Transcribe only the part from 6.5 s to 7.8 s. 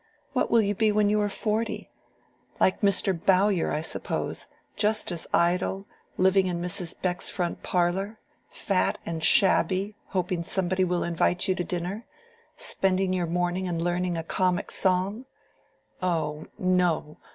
Mrs. Beck's front